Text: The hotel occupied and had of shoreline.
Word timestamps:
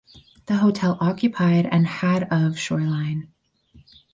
The 0.47 0.55
hotel 0.55 0.97
occupied 0.99 1.67
and 1.71 1.85
had 1.85 2.23
of 2.33 2.57
shoreline. 2.57 3.31